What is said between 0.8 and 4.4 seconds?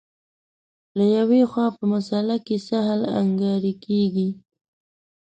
له یوې خوا په مسأله کې سهل انګاري کېږي.